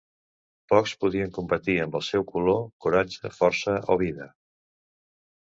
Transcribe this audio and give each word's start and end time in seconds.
Pocs 0.71 0.93
podien 1.03 1.33
competir 1.35 1.75
amb 1.83 1.97
el 1.99 2.05
seu 2.07 2.25
"color, 2.31 2.65
coratge, 2.87 3.33
força 3.41 3.77
o 3.97 4.01
vida". 4.05 4.31